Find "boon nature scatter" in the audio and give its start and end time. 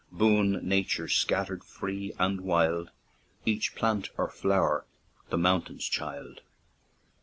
0.11-1.57